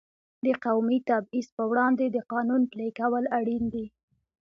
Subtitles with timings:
[0.45, 3.85] د قومي تبعیض پر وړاندې د قانون پلي کول اړین دي.